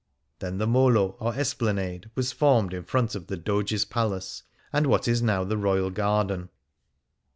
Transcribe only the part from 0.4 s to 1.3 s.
the Molo,